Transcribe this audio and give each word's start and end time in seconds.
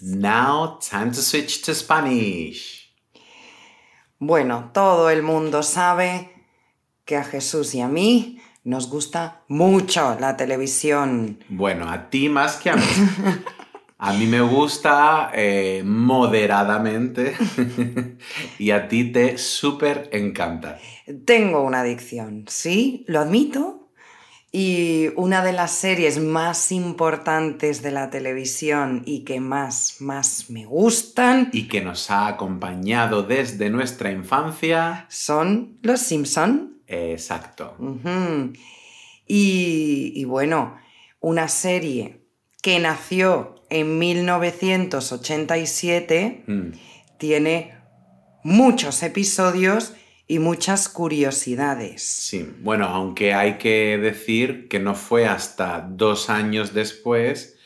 Now, 0.00 0.78
time 0.80 1.10
to 1.10 1.22
switch 1.22 1.62
to 1.62 1.74
Spanish. 1.74 2.94
Bueno, 4.18 4.70
todo 4.72 5.10
el 5.10 5.22
mundo 5.22 5.62
sabe 5.62 6.30
que 7.04 7.16
a 7.16 7.24
Jesús 7.24 7.74
y 7.74 7.80
a 7.80 7.88
mí 7.88 8.40
nos 8.64 8.88
gusta 8.90 9.42
mucho 9.48 10.16
la 10.20 10.36
televisión. 10.36 11.42
Bueno, 11.48 11.88
a 11.90 12.10
ti 12.10 12.28
más 12.28 12.56
que 12.56 12.70
a 12.70 12.76
mí. 12.76 12.82
A 14.00 14.12
mí 14.12 14.26
me 14.26 14.40
gusta 14.40 15.32
eh, 15.34 15.82
moderadamente 15.84 17.34
y 18.58 18.70
a 18.70 18.86
ti 18.86 19.10
te 19.10 19.38
súper 19.38 20.08
encanta. 20.12 20.78
Tengo 21.24 21.62
una 21.62 21.80
adicción, 21.80 22.44
sí, 22.46 23.04
lo 23.08 23.18
admito. 23.18 23.77
Y 24.50 25.08
una 25.16 25.44
de 25.44 25.52
las 25.52 25.72
series 25.72 26.18
más 26.18 26.72
importantes 26.72 27.82
de 27.82 27.90
la 27.90 28.08
televisión 28.08 29.02
y 29.04 29.24
que 29.24 29.40
más, 29.40 29.96
más 30.00 30.48
me 30.48 30.64
gustan 30.64 31.50
Y 31.52 31.68
que 31.68 31.82
nos 31.82 32.10
ha 32.10 32.28
acompañado 32.28 33.22
desde 33.22 33.68
nuestra 33.68 34.10
infancia. 34.10 35.04
son 35.10 35.76
Los 35.82 36.00
Simpson. 36.00 36.78
Exacto. 36.86 37.76
Y, 39.26 40.12
y 40.16 40.24
bueno, 40.24 40.78
una 41.20 41.46
serie 41.48 42.22
que 42.62 42.78
nació 42.80 43.56
en 43.68 43.98
1987 43.98 46.44
Mm. 46.46 46.70
tiene 47.18 47.74
muchos 48.42 49.02
episodios 49.02 49.92
y 50.28 50.38
muchas 50.38 50.88
curiosidades. 50.90 52.02
Sí, 52.02 52.48
bueno, 52.60 52.84
aunque 52.84 53.32
hay 53.32 53.56
que 53.56 53.96
decir 53.96 54.68
que 54.68 54.78
no 54.78 54.94
fue 54.94 55.26
hasta 55.26 55.80
dos 55.80 56.28
años 56.28 56.74
después 56.74 57.56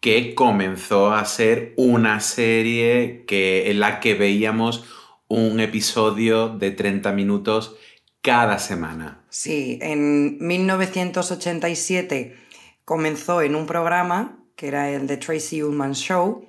que 0.00 0.34
comenzó 0.34 1.12
a 1.12 1.24
ser 1.26 1.74
una 1.76 2.20
serie 2.20 3.24
que, 3.26 3.70
en 3.70 3.80
la 3.80 4.00
que 4.00 4.14
veíamos 4.14 4.84
un 5.28 5.60
episodio 5.60 6.48
de 6.48 6.70
30 6.70 7.12
minutos 7.12 7.76
cada 8.22 8.58
semana. 8.58 9.24
Sí, 9.28 9.78
en 9.82 10.38
1987 10.38 12.36
comenzó 12.84 13.42
en 13.42 13.54
un 13.54 13.66
programa 13.66 14.42
que 14.56 14.68
era 14.68 14.90
el 14.90 15.06
The 15.06 15.18
Tracy 15.18 15.62
Ullman 15.62 15.94
Show 15.94 16.48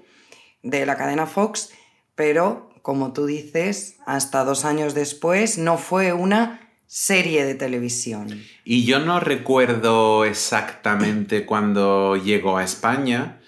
de 0.63 0.85
la 0.85 0.95
cadena 0.95 1.25
Fox, 1.25 1.71
pero 2.15 2.66
como 2.87 3.11
tú 3.11 3.25
dices, 3.25 3.97
hasta 4.05 4.45
dos 4.45 4.63
años 4.63 4.93
después 4.93 5.57
no 5.57 5.77
fue 5.77 6.13
una 6.13 6.61
serie 6.85 7.43
de 7.43 7.53
televisión. 7.53 8.41
Y 8.63 8.85
yo 8.85 8.99
no 8.99 9.19
recuerdo 9.19 10.23
exactamente 10.23 11.45
cuándo 11.45 12.15
llegó 12.15 12.55
a 12.57 12.63
España. 12.63 13.41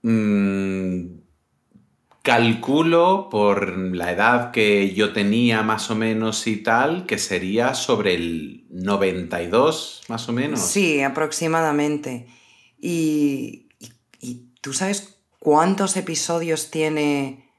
Mm, 0.00 1.08
calculo 2.22 3.28
por 3.30 3.76
la 3.76 4.12
edad 4.12 4.50
que 4.50 4.94
yo 4.94 5.12
tenía 5.12 5.62
más 5.62 5.90
o 5.90 5.94
menos 5.94 6.46
y 6.46 6.56
tal, 6.56 7.04
que 7.04 7.18
sería 7.18 7.74
sobre 7.74 8.14
el 8.14 8.64
92 8.70 10.02
más 10.08 10.26
o 10.30 10.32
menos. 10.32 10.60
Sí, 10.60 11.02
aproximadamente. 11.02 12.28
Y, 12.80 13.68
y- 13.78 13.92
y 14.20 14.34
tú 14.62 14.72
sabes 14.72 15.16
cuántos 15.38 15.98
episodios 15.98 16.70
tiene, 16.70 17.49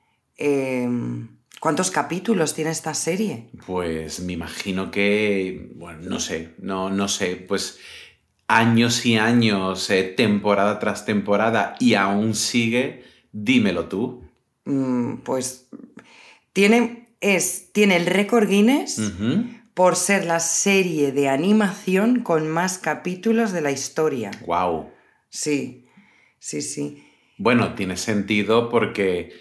em, 0.42 1.28
cuántos 1.60 1.92
capítulos 1.92 2.54
tiene 2.56 2.72
esta 2.72 2.94
serie? 2.94 3.50
Pues 3.68 4.20
me 4.22 4.34
imagino 4.34 4.90
que, 4.90 5.72
bueno, 5.76 6.02
no 6.02 6.20
sé, 6.20 6.56
no, 6.58 6.90
no 6.90 7.08
sé, 7.08 7.36
pues 7.36 7.80
años 8.48 9.06
y 9.06 9.18
años, 9.18 9.90
eh, 9.92 10.04
temporada 10.04 10.80
tras 10.80 11.06
temporada 11.06 11.76
y 11.80 11.94
aún 11.94 12.36
sigue, 12.36 13.04
dímelo 13.32 13.86
tú. 13.86 14.24
Mm, 14.66 15.18
pues 15.18 15.70
tiene, 16.52 17.08
es, 17.22 17.72
tiene 17.72 17.96
el 17.96 18.08
récord 18.08 18.50
Guinness 18.50 19.00
por 19.74 19.96
ser 19.96 20.26
la 20.26 20.40
serie 20.40 21.12
de 21.12 21.30
animación 21.30 22.22
con 22.22 22.48
más 22.50 22.78
capítulos 22.78 23.52
de 23.52 23.62
la 23.62 23.72
historia. 23.72 24.32
Guau. 24.42 24.92
Sí, 25.30 25.86
sí, 26.40 26.62
sí. 26.62 27.04
Bueno, 27.38 27.74
tiene 27.74 27.96
sentido 27.96 28.70
porque 28.70 29.32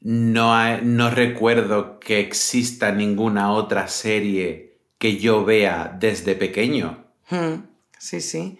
no, 0.00 0.54
hay- 0.54 0.80
no 0.82 1.10
recuerdo 1.10 1.98
que 2.00 2.20
exista 2.20 2.92
ninguna 2.92 3.52
otra 3.52 3.88
serie 3.88 4.78
que 4.98 5.16
yo 5.18 5.44
vea 5.44 5.96
desde 5.98 6.34
pequeño. 6.34 7.04
Mm, 7.30 7.62
sí, 7.98 8.20
sí. 8.20 8.58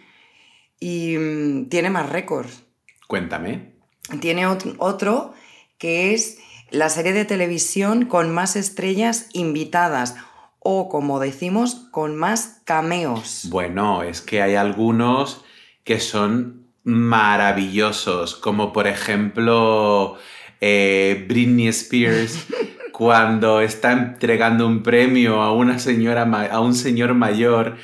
Y 0.80 1.16
mm, 1.16 1.68
tiene 1.68 1.90
más 1.90 2.08
récords. 2.10 2.62
Cuéntame. 3.06 3.72
Tiene 4.20 4.46
ot- 4.46 4.74
otro 4.78 5.34
que 5.78 6.12
es 6.14 6.38
la 6.70 6.88
serie 6.88 7.12
de 7.12 7.24
televisión 7.24 8.06
con 8.06 8.32
más 8.34 8.56
estrellas 8.56 9.28
invitadas 9.32 10.16
o, 10.58 10.88
como 10.88 11.20
decimos, 11.20 11.86
con 11.92 12.16
más 12.16 12.60
cameos. 12.64 13.46
Bueno, 13.50 14.02
es 14.02 14.20
que 14.20 14.42
hay 14.42 14.56
algunos 14.56 15.44
que 15.84 16.00
son 16.00 16.66
maravillosos, 16.82 18.34
como 18.36 18.72
por 18.72 18.86
ejemplo 18.86 20.16
eh, 20.60 21.24
Britney 21.28 21.68
Spears 21.68 22.46
cuando 22.92 23.60
está 23.60 23.92
entregando 23.92 24.66
un 24.66 24.82
premio 24.82 25.42
a 25.42 25.52
una 25.52 25.78
señora 25.78 26.22
a 26.50 26.60
un 26.60 26.74
señor 26.74 27.14
mayor, 27.14 27.76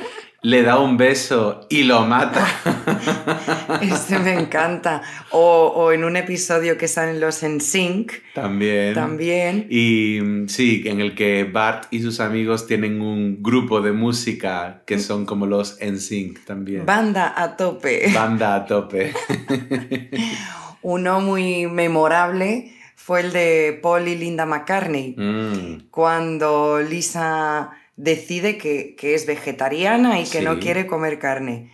le 0.42 0.62
da 0.62 0.78
un 0.80 0.96
beso 0.96 1.66
y 1.70 1.84
lo 1.84 2.04
mata. 2.04 2.46
Este 3.80 4.18
me 4.18 4.34
encanta. 4.34 5.02
O, 5.30 5.72
o 5.74 5.92
en 5.92 6.04
un 6.04 6.16
episodio 6.16 6.76
que 6.76 6.88
salen 6.88 7.20
los 7.20 7.42
en 7.42 7.60
sync 7.60 8.12
También. 8.34 8.94
también. 8.94 9.66
Y 9.70 10.18
mm, 10.20 10.48
sí, 10.48 10.82
en 10.86 11.00
el 11.00 11.14
que 11.14 11.44
Bart 11.44 11.86
y 11.90 12.00
sus 12.02 12.18
amigos 12.20 12.66
tienen 12.66 13.00
un 13.00 13.42
grupo 13.42 13.80
de 13.80 13.92
música 13.92 14.82
que 14.86 14.98
son 14.98 15.26
como 15.26 15.46
los 15.46 15.78
NSYNC 15.80 16.44
también. 16.44 16.86
Banda 16.86 17.34
a 17.36 17.56
tope. 17.56 18.10
Banda 18.12 18.54
a 18.56 18.66
tope. 18.66 19.12
Uno 20.82 21.20
muy 21.20 21.66
memorable 21.66 22.72
fue 22.96 23.20
el 23.20 23.32
de 23.32 23.78
Paul 23.82 24.06
y 24.08 24.16
Linda 24.16 24.46
McCartney, 24.46 25.14
Mm, 25.16 25.88
cuando 25.90 26.80
Lisa 26.80 27.70
decide 27.96 28.58
que, 28.58 28.94
que 28.96 29.14
es 29.14 29.26
vegetariana 29.26 30.20
y 30.20 30.24
que 30.24 30.40
no 30.42 30.58
quiere 30.58 30.86
comer 30.86 31.18
carne. 31.18 31.70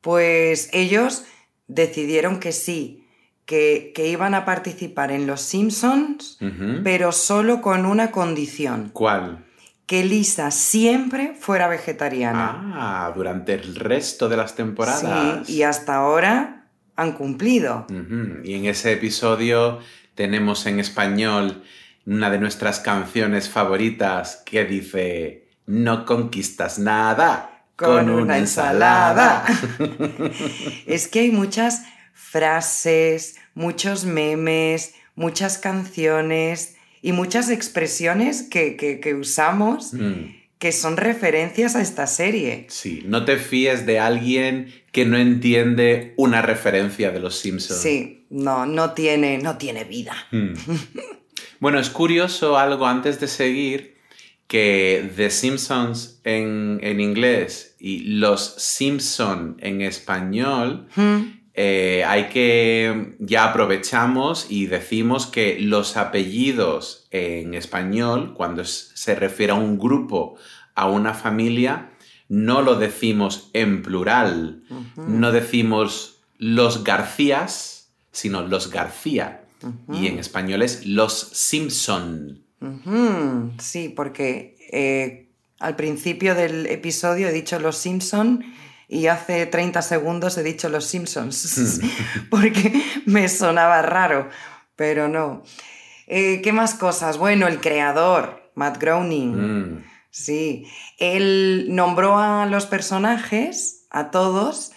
Pues 0.00 0.68
ellos 0.72 1.24
decidieron 1.68 2.38
que 2.40 2.52
sí, 2.52 3.04
que, 3.46 3.92
que 3.94 4.08
iban 4.08 4.34
a 4.34 4.44
participar 4.44 5.10
en 5.12 5.26
Los 5.26 5.40
Simpsons, 5.40 6.38
pero 6.84 7.12
solo 7.12 7.60
con 7.60 7.86
una 7.86 8.10
condición, 8.10 8.90
¿Cuál? 8.92 9.44
que 9.86 10.04
Lisa 10.04 10.50
siempre 10.50 11.34
fuera 11.38 11.68
vegetariana. 11.68 12.72
Ah, 12.74 13.12
durante 13.14 13.54
el 13.54 13.76
resto 13.76 14.28
de 14.28 14.36
las 14.36 14.56
temporadas. 14.56 15.46
Sí, 15.46 15.54
y 15.58 15.62
hasta 15.62 15.94
ahora 15.94 16.55
han 16.96 17.12
cumplido. 17.12 17.86
Y 18.44 18.54
en 18.54 18.66
ese 18.66 18.92
episodio 18.92 19.80
tenemos 20.14 20.66
en 20.66 20.80
español 20.80 21.62
una 22.06 22.30
de 22.30 22.38
nuestras 22.38 22.80
canciones 22.80 23.48
favoritas 23.48 24.42
que 24.46 24.64
dice, 24.64 25.48
no 25.66 26.04
conquistas 26.06 26.78
nada 26.78 27.64
Con 27.76 28.08
una 28.08 28.38
ensalada. 28.38 29.44
es 30.86 31.08
que 31.08 31.20
hay 31.20 31.30
muchas 31.30 31.82
frases, 32.14 33.36
muchos 33.54 34.04
memes, 34.04 34.94
muchas 35.14 35.58
canciones 35.58 36.76
y 37.02 37.12
muchas 37.12 37.50
expresiones 37.50 38.42
que, 38.42 38.76
que- 38.76 39.00
que 39.00 39.14
usamos 39.14 39.92
Mm, 39.92 40.34
que 40.58 40.72
son 40.72 40.96
referencias 40.96 41.76
a 41.76 41.82
esta 41.82 42.06
serie. 42.06 42.66
sí, 42.70 43.02
no 43.06 43.24
te 43.26 43.36
fíes 43.36 43.84
de 43.84 43.98
alguien 44.00 44.72
que 44.96 45.04
no 45.04 45.18
entiende 45.18 46.14
una 46.16 46.40
referencia 46.40 47.10
de 47.10 47.20
los 47.20 47.36
Simpsons. 47.36 47.82
Sí, 47.82 48.24
no, 48.30 48.64
no 48.64 48.92
tiene, 48.92 49.36
no 49.36 49.58
tiene 49.58 49.84
vida. 49.84 50.14
Mm. 50.32 50.54
Bueno, 51.60 51.78
es 51.78 51.88
curioso 51.88 52.58
algo 52.58 52.86
antes 52.86 53.18
de 53.18 53.28
seguir, 53.28 53.96
que 54.46 55.10
The 55.16 55.30
Simpsons 55.30 56.20
en, 56.24 56.78
en 56.82 57.00
inglés 57.00 57.76
y 57.78 58.00
Los 58.18 58.56
Simpson 58.58 59.56
en 59.60 59.80
español, 59.80 60.86
eh, 61.54 62.04
hay 62.06 62.24
que, 62.28 63.16
ya 63.18 63.44
aprovechamos 63.44 64.46
y 64.50 64.66
decimos 64.66 65.26
que 65.26 65.58
los 65.60 65.96
apellidos 65.96 67.06
en 67.10 67.54
español, 67.54 68.34
cuando 68.34 68.64
se 68.64 69.14
refiere 69.14 69.52
a 69.52 69.56
un 69.56 69.78
grupo, 69.78 70.36
a 70.74 70.88
una 70.88 71.14
familia, 71.14 71.95
no 72.28 72.62
lo 72.62 72.76
decimos 72.76 73.50
en 73.52 73.82
plural, 73.82 74.62
no 74.96 75.32
decimos 75.32 76.20
los 76.38 76.84
Garcías, 76.84 77.88
sino 78.12 78.42
los 78.42 78.70
García. 78.70 79.42
Y 79.92 80.06
en 80.06 80.18
español 80.18 80.62
es 80.62 80.86
los 80.86 81.30
Simpson. 81.32 82.42
Sí, 83.58 83.88
porque 83.88 84.56
eh, 84.72 85.28
al 85.58 85.76
principio 85.76 86.34
del 86.34 86.66
episodio 86.66 87.28
he 87.28 87.32
dicho 87.32 87.58
Los 87.58 87.76
Simpson 87.76 88.44
y 88.88 89.06
hace 89.06 89.46
30 89.46 89.82
segundos 89.82 90.38
he 90.38 90.42
dicho 90.42 90.68
Los 90.68 90.86
Simpsons, 90.86 91.80
porque 92.30 92.82
me 93.06 93.28
sonaba 93.28 93.82
raro, 93.82 94.28
pero 94.76 95.08
no. 95.08 95.42
Eh, 96.06 96.40
¿Qué 96.42 96.52
más 96.52 96.74
cosas? 96.74 97.18
Bueno, 97.18 97.48
el 97.48 97.60
creador, 97.60 98.50
Matt 98.54 98.78
Groening. 98.78 99.34
Hmm. 99.34 99.84
Sí, 100.16 100.66
él 100.96 101.66
nombró 101.68 102.18
a 102.18 102.46
los 102.46 102.64
personajes, 102.64 103.86
a 103.90 104.10
todos, 104.10 104.72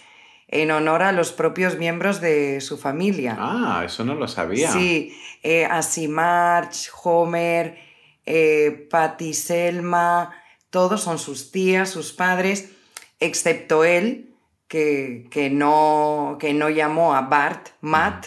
en 0.48 0.70
honor 0.70 1.02
a 1.02 1.12
los 1.12 1.32
propios 1.32 1.78
miembros 1.78 2.20
de 2.20 2.60
su 2.60 2.76
familia. 2.76 3.38
Ah, 3.40 3.82
eso 3.86 4.04
no 4.04 4.14
lo 4.14 4.28
sabía. 4.28 4.70
Sí, 4.70 5.16
eh, 5.42 5.64
así 5.64 6.08
Marge, 6.08 6.90
Homer, 7.02 7.78
eh, 8.26 8.86
Patty 8.90 9.32
Selma, 9.32 10.30
todos 10.68 11.00
son 11.00 11.18
sus 11.18 11.50
tías, 11.50 11.88
sus 11.88 12.12
padres, 12.12 12.72
excepto 13.18 13.84
él, 13.84 14.34
que, 14.68 15.26
que, 15.30 15.48
no, 15.48 16.36
que 16.38 16.52
no 16.52 16.68
llamó 16.68 17.14
a 17.14 17.22
Bart 17.22 17.68
Matt. 17.80 18.26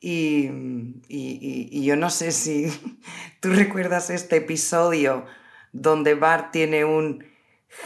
Y, 0.00 0.50
y, 1.08 1.84
yo 1.84 1.94
no 1.94 2.10
sé 2.10 2.32
si 2.32 2.66
tú 3.40 3.50
recuerdas 3.50 4.10
este 4.10 4.38
episodio 4.38 5.24
donde 5.72 6.14
Bart 6.14 6.50
tiene 6.52 6.84
un, 6.84 7.24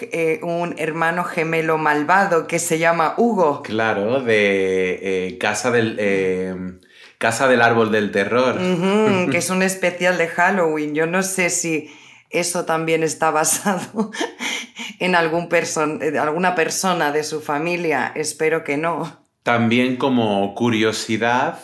eh, 0.01 0.41
un 0.43 0.75
hermano 0.79 1.25
gemelo 1.25 1.79
malvado 1.79 2.47
que 2.47 2.59
se 2.59 2.79
llama 2.79 3.15
Hugo. 3.17 3.63
Claro, 3.63 4.21
de 4.21 5.29
eh, 5.29 5.39
Casa 5.39 5.71
del... 5.71 5.97
Eh, 5.99 6.55
Casa 7.19 7.47
del 7.47 7.63
Árbol 7.63 7.93
del 7.93 8.11
Terror. 8.11 8.59
que 9.31 9.39
es 9.39 9.51
un 9.51 9.63
especial 9.63 10.19
de 10.19 10.27
Halloween. 10.27 10.93
Yo 10.93 11.07
no 11.07 11.23
sé 11.23 11.51
si 11.51 11.89
eso 12.31 12.65
también 12.65 13.05
está 13.05 13.31
basado 13.31 14.11
en 14.99 15.15
algún 15.15 15.49
alguna 16.21 16.57
persona 16.57 17.13
de 17.13 17.23
su 17.23 17.41
familia. 17.41 18.11
Espero 18.17 18.65
que 18.65 18.77
no. 18.77 19.25
También 19.45 19.99
como 19.99 20.53
curiosidad, 20.57 21.61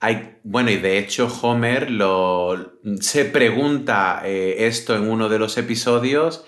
hay, 0.00 0.38
bueno, 0.42 0.70
y 0.70 0.76
de 0.76 0.98
hecho 0.98 1.28
Homer 1.42 1.90
lo, 1.90 2.78
se 3.00 3.26
pregunta 3.26 4.22
esto 4.24 4.96
en 4.96 5.08
uno 5.08 5.28
de 5.28 5.38
los 5.38 5.58
episodios 5.58 6.44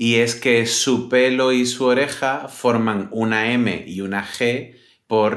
y 0.00 0.16
es 0.16 0.34
que 0.34 0.64
su 0.64 1.10
pelo 1.10 1.52
y 1.52 1.66
su 1.66 1.84
oreja 1.84 2.48
forman 2.48 3.08
una 3.12 3.52
M 3.52 3.84
y 3.86 4.00
una 4.00 4.26
G 4.26 4.76
por, 5.06 5.36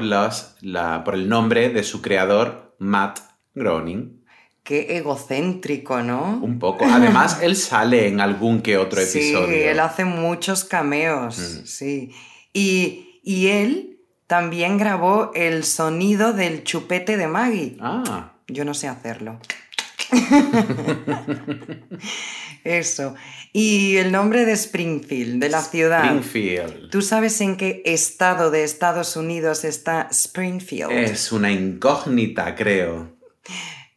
por 1.04 1.14
el 1.14 1.28
nombre 1.28 1.68
de 1.68 1.82
su 1.82 2.00
creador, 2.00 2.74
Matt 2.78 3.18
Groening. 3.54 4.24
Qué 4.62 4.96
egocéntrico, 4.96 6.00
¿no? 6.00 6.40
Un 6.42 6.58
poco. 6.58 6.86
Además, 6.90 7.40
él 7.42 7.56
sale 7.56 8.08
en 8.08 8.20
algún 8.20 8.62
que 8.62 8.78
otro 8.78 9.02
episodio. 9.02 9.48
Sí, 9.48 9.62
él 9.64 9.80
hace 9.80 10.06
muchos 10.06 10.64
cameos, 10.64 11.38
mm. 11.38 11.66
sí. 11.66 12.12
Y, 12.54 13.20
y, 13.22 13.48
él 13.48 13.93
también 14.26 14.78
grabó 14.78 15.32
el 15.34 15.64
sonido 15.64 16.32
del 16.32 16.64
chupete 16.64 17.16
de 17.16 17.26
Maggie. 17.28 17.76
Ah. 17.80 18.32
Yo 18.48 18.64
no 18.64 18.74
sé 18.74 18.88
hacerlo. 18.88 19.38
Eso. 22.64 23.14
Y 23.52 23.96
el 23.96 24.10
nombre 24.10 24.44
de 24.46 24.52
Springfield, 24.52 25.40
de 25.40 25.48
la 25.48 25.60
ciudad. 25.60 26.04
Springfield. 26.04 26.90
¿Tú 26.90 27.02
sabes 27.02 27.40
en 27.40 27.56
qué 27.56 27.82
estado 27.84 28.50
de 28.50 28.64
Estados 28.64 29.16
Unidos 29.16 29.64
está 29.64 30.08
Springfield? 30.10 30.90
Es 30.90 31.30
una 31.30 31.52
incógnita, 31.52 32.54
creo. 32.54 33.12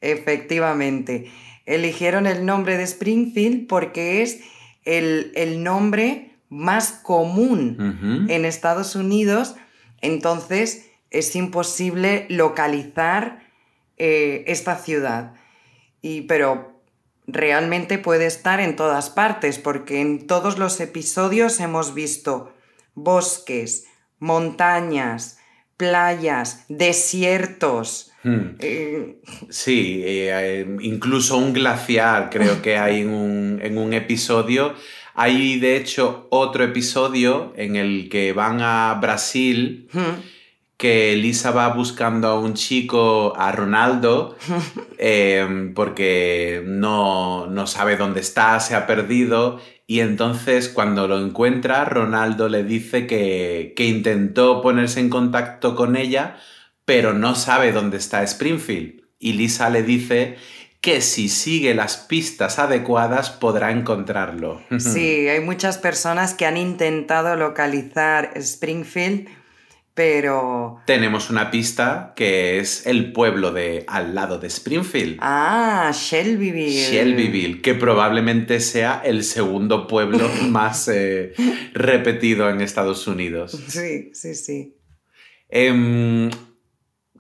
Efectivamente. 0.02 1.32
Eligieron 1.66 2.28
el 2.28 2.46
nombre 2.46 2.78
de 2.78 2.84
Springfield 2.84 3.68
porque 3.68 4.22
es 4.22 4.42
el, 4.86 5.64
nombre 5.64 6.36
más 6.50 6.92
común 6.92 8.28
en 8.30 8.46
Estados 8.46 8.96
Unidos. 8.96 9.56
Entonces 10.02 10.90
es 11.10 11.36
imposible 11.36 12.26
localizar 12.30 13.40
eh, 13.98 14.44
esta 14.48 14.78
ciudad. 14.78 15.34
Y, 16.02 16.22
pero 16.22 16.78
realmente 17.28 17.98
puede 17.98 18.26
estar 18.26 18.60
en 18.60 18.76
todas 18.76 19.10
partes, 19.10 19.60
porque 19.60 20.02
en 20.02 20.28
todos 20.28 20.58
los 20.58 20.80
episodios 20.80 21.60
hemos 21.60 21.94
visto 21.94 22.54
bosques, 22.94 23.86
montañas, 24.20 25.38
playas, 25.78 26.66
desiertos. 26.70 28.12
Hmm. 28.24 28.56
Eh, 28.60 29.22
sí, 29.50 30.02
eh, 30.04 30.66
incluso 30.82 31.38
un 31.38 31.54
glaciar 31.54 32.30
creo 32.30 32.62
que 32.62 32.78
hay 32.78 33.02
en 33.02 33.78
un, 33.78 33.94
episodio. 33.94 34.74
Hay 35.18 35.60
de 35.60 35.76
hecho 35.76 36.28
otro 36.30 36.64
episodio 36.64 37.52
en 37.58 37.76
el 37.76 38.08
que 38.10 38.32
van 38.32 38.62
a 38.62 38.98
Brasil. 39.02 39.90
Hmm 39.92 40.38
que 40.78 41.16
Lisa 41.16 41.52
va 41.52 41.70
buscando 41.70 42.28
a 42.28 42.40
un 42.40 42.54
chico, 42.54 43.34
a 43.36 43.52
Ronaldo, 43.52 44.38
em, 45.00 45.74
porque 45.74 46.62
no, 46.66 47.50
sabe 47.66 47.98
dónde 47.98 48.22
está, 48.22 48.60
se 48.60 48.76
ha 48.76 48.86
perdido, 48.86 49.60
y 49.88 50.02
entonces 50.02 50.70
cuando 50.70 51.08
lo 51.08 51.20
encuentra, 51.20 51.84
Ronaldo 51.86 52.48
le 52.48 52.64
dice 52.64 53.08
que, 53.08 53.74
que 53.76 53.86
intentó 53.86 54.62
ponerse 54.62 55.00
en 55.00 55.10
contacto 55.10 55.76
con 55.76 55.96
ella, 55.96 56.38
pero 56.86 57.14
no 57.14 57.36
sabe 57.36 57.72
dónde 57.72 57.98
está 57.98 58.22
Springfield. 58.24 59.02
Y 59.20 59.34
Lisa 59.34 59.72
le 59.72 59.82
dice 59.82 60.38
que 60.82 61.02
si 61.02 61.30
sigue 61.30 61.74
las 61.74 61.98
pistas 61.98 62.60
adecuadas 62.60 63.30
podrá 63.30 63.72
encontrarlo. 63.72 64.62
Sí, 64.80 65.28
hay 65.28 65.40
muchas 65.42 65.78
personas 65.78 66.34
que 66.34 66.46
han 66.46 66.58
intentado 66.58 67.36
localizar 67.36 68.32
Springfield 68.36 69.28
pero... 69.98 70.78
Tenemos 70.86 71.32
una 71.32 71.50
pista 71.50 72.14
que 72.16 72.60
es 72.60 72.86
el 72.86 73.12
pueblo 73.14 73.52
de 73.52 73.84
al 73.88 74.14
lado 74.14 74.38
de 74.38 74.46
Springfield. 74.46 75.18
Ah, 75.22 75.92
Shelbyville. 75.92 76.92
Shelbyville, 76.92 77.62
que 77.64 77.74
probablemente 77.74 78.60
sea 78.60 79.02
el 79.04 79.24
segundo 79.24 79.88
pueblo 79.88 80.30
más 80.50 80.88
eh, 80.88 81.34
repetido 81.74 82.48
en 82.48 82.62
Estados 82.62 83.08
Unidos. 83.08 83.60
Sí, 83.70 84.12
sí, 84.14 84.36
sí. 84.36 84.76
Em, 85.50 86.30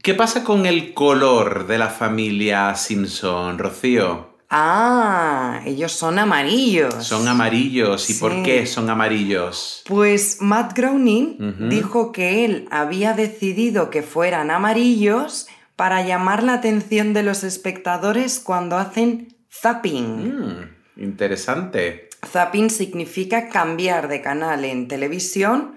¿Qué 0.01 0.13
pasa 0.13 0.43
con 0.43 0.65
el 0.65 0.93
color 0.93 1.67
de 1.67 1.77
la 1.77 1.89
familia 1.89 2.73
Simpson, 2.75 3.57
Rocío? 3.57 4.37
Ah, 4.49 5.61
ellos 5.65 5.91
son 5.91 6.19
amarillos. 6.19 7.05
Son 7.05 7.27
amarillos. 7.27 8.09
¿Y 8.09 8.13
por 8.13 8.43
qué 8.43 8.65
son 8.65 8.89
amarillos? 8.89 9.83
Pues 9.85 10.37
Matt 10.39 10.77
Groening 10.77 11.69
dijo 11.69 12.13
que 12.13 12.45
él 12.45 12.67
había 12.71 13.13
decidido 13.13 13.89
que 13.89 14.03
fueran 14.03 14.51
amarillos 14.51 15.47
para 15.75 16.01
llamar 16.01 16.43
la 16.43 16.53
atención 16.53 17.13
de 17.13 17.23
los 17.23 17.43
espectadores 17.43 18.39
cuando 18.39 18.77
hacen 18.77 19.35
zapping. 19.51 20.29
Mm, 20.29 21.03
interesante. 21.03 22.09
Zapping 22.25 22.69
significa 22.69 23.49
cambiar 23.49 24.07
de 24.07 24.21
canal 24.21 24.63
en 24.63 24.87
televisión 24.87 25.76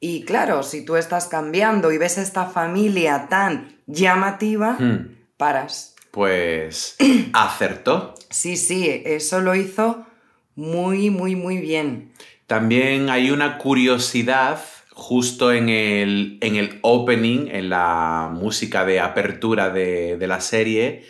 y 0.00 0.24
claro, 0.24 0.62
si 0.62 0.84
tú 0.84 0.96
estás 0.96 1.28
cambiando 1.28 1.92
y 1.92 1.98
ves 1.98 2.16
esta 2.18 2.46
familia 2.46 3.28
tan 3.28 3.76
llamativa, 3.86 4.72
hmm. 4.72 5.16
paras. 5.36 5.94
Pues 6.10 6.96
acertó. 7.34 8.14
Sí, 8.30 8.56
sí, 8.56 9.02
eso 9.04 9.40
lo 9.40 9.54
hizo 9.54 10.06
muy, 10.54 11.10
muy, 11.10 11.36
muy 11.36 11.58
bien. 11.58 12.12
También 12.46 13.10
hay 13.10 13.30
una 13.30 13.58
curiosidad 13.58 14.60
justo 14.92 15.52
en 15.52 15.68
el, 15.68 16.38
en 16.40 16.56
el 16.56 16.78
opening, 16.82 17.48
en 17.50 17.70
la 17.70 18.30
música 18.32 18.84
de 18.84 19.00
apertura 19.00 19.70
de, 19.70 20.18
la 20.26 20.40
serie, 20.40 21.04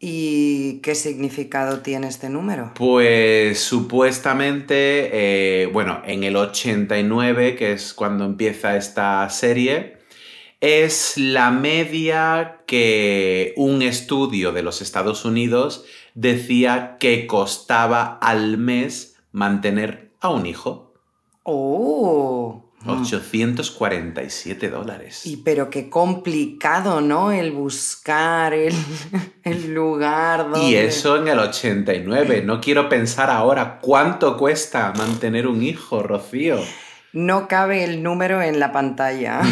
¿Y 0.00 0.78
qué 0.80 0.94
significado 0.94 1.80
tiene 1.80 2.06
este 2.06 2.28
número? 2.28 2.72
Pues 2.76 3.58
supuestamente, 3.58 5.62
eh, 5.62 5.66
bueno, 5.66 6.02
en 6.04 6.22
el 6.22 6.36
89, 6.36 7.56
que 7.56 7.72
es 7.72 7.94
cuando 7.94 8.24
empieza 8.24 8.76
esta 8.76 9.28
serie, 9.28 9.98
es 10.60 11.18
la 11.18 11.50
media 11.50 12.60
que 12.66 13.54
un 13.56 13.82
estudio 13.82 14.52
de 14.52 14.62
los 14.62 14.82
Estados 14.82 15.24
Unidos 15.24 15.84
decía 16.14 16.96
que 17.00 17.26
costaba 17.26 18.18
al 18.20 18.58
mes 18.58 19.16
mantener 19.32 20.12
a 20.20 20.30
un 20.30 20.46
hijo. 20.46 20.94
¡Oh! 21.42 22.67
847 22.86 24.70
dólares. 24.70 25.26
Y 25.26 25.38
pero 25.38 25.68
qué 25.68 25.90
complicado, 25.90 27.00
¿no? 27.00 27.32
El 27.32 27.52
buscar 27.52 28.54
el, 28.54 28.74
el 29.42 29.74
lugar 29.74 30.50
donde... 30.50 30.66
Y 30.66 30.74
eso 30.76 31.16
en 31.16 31.28
el 31.28 31.38
89. 31.38 32.42
No 32.44 32.60
quiero 32.60 32.88
pensar 32.88 33.30
ahora 33.30 33.80
cuánto 33.80 34.36
cuesta 34.36 34.92
mantener 34.96 35.46
un 35.46 35.62
hijo, 35.62 36.02
Rocío. 36.02 36.58
No 37.12 37.48
cabe 37.48 37.84
el 37.84 38.02
número 38.02 38.42
en 38.42 38.60
la 38.60 38.72
pantalla. 38.72 39.42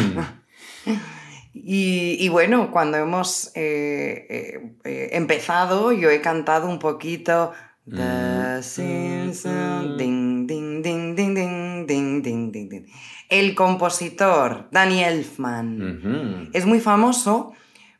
Y, 1.59 2.18
y, 2.21 2.28
bueno, 2.28 2.71
cuando 2.71 2.99
hemos 2.99 3.50
eh, 3.54 4.26
eh, 4.28 4.76
eh, 4.85 5.09
empezado, 5.12 5.90
yo 5.90 6.11
he 6.11 6.21
cantado 6.21 6.68
un 6.68 6.78
poquito 6.78 7.54
The 7.88 8.62
Simpsons, 8.62 9.97
ding, 9.97 10.47
ding, 10.47 10.83
ding, 10.83 11.14
ding, 11.14 11.35
ding, 11.35 11.87
ding, 11.87 12.23
ding, 12.23 12.52
ding, 12.52 12.68
ding. 12.68 12.87
El 13.28 13.54
compositor, 13.54 14.68
Danny 14.71 15.02
Elfman, 15.02 16.50
es 16.52 16.64
muy 16.64 16.80
famoso 16.80 17.52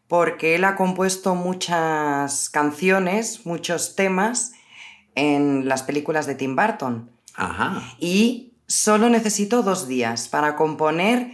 porque 0.06 0.54
él 0.54 0.64
ha 0.64 0.76
compuesto 0.76 1.35
muchas 1.35 2.49
canciones, 2.49 3.45
muchos 3.45 3.97
temas 3.97 4.52
en 5.16 5.68
las 5.68 5.83
películas 5.83 6.26
de 6.26 6.37
Tim 6.37 6.54
Burton. 6.54 7.11
Ajá. 7.35 7.83
Y 7.99 8.52
solo 8.68 9.09
necesito 9.09 9.62
dos 9.62 9.88
días 9.88 10.28
para 10.28 10.54
componer 10.54 11.33